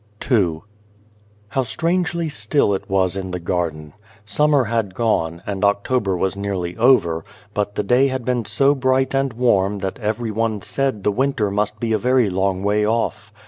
[0.17, 0.61] 162 II
[1.49, 3.93] How strangely still it was in the garden!
[4.25, 9.13] Summer had gone, and October was nearly over, but the day had been so bright
[9.13, 13.31] and warm that every one said the winter must be a very long way off.